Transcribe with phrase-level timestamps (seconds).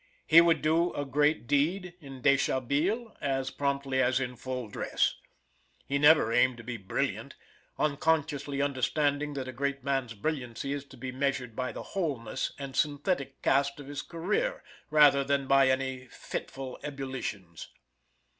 [0.25, 5.13] He would do a great deed in deshabille as promptly as in full dress.
[5.85, 7.35] He never aimed to be brilliant,
[7.77, 12.75] unconsciously understanding that a great man's brilliancy is to be measured by the "wholeness" and
[12.75, 17.67] synthetic cast of his career rather than by any fitful ebullitions.